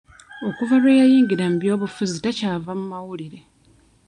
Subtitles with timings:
[0.47, 3.39] Okuva lwe yayingira ebyobufuzi takyava mu mawulire.